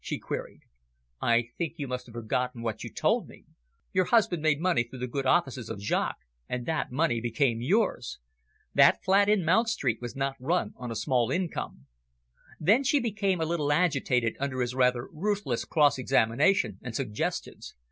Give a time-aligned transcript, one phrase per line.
[0.03, 0.61] she queried.
[1.21, 3.45] "I think you must have forgotten what you told me.
[3.93, 8.17] Your husband made money through the good offices of Jaques, and that money became yours.
[8.73, 11.85] That flat in Mount Street was not run on a small income."
[12.81, 17.75] She became a little agitated under his rather ruthless cross examination and suggestions.